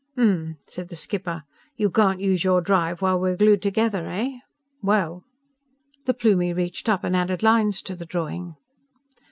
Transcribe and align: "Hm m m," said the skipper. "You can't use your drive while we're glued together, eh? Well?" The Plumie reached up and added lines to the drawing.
"Hm 0.15 0.23
m 0.23 0.29
m," 0.29 0.57
said 0.67 0.89
the 0.89 0.95
skipper. 0.95 1.43
"You 1.75 1.91
can't 1.91 2.19
use 2.19 2.43
your 2.43 2.59
drive 2.59 3.03
while 3.03 3.19
we're 3.19 3.37
glued 3.37 3.61
together, 3.61 4.07
eh? 4.07 4.39
Well?" 4.81 5.23
The 6.07 6.15
Plumie 6.15 6.53
reached 6.53 6.89
up 6.89 7.03
and 7.03 7.15
added 7.15 7.43
lines 7.43 7.83
to 7.83 7.93
the 7.95 8.07
drawing. 8.07 8.55